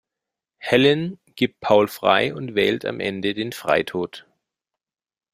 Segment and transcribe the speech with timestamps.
[0.57, 4.25] Helen gibt Paul frei und wählt am Ende den Freitod.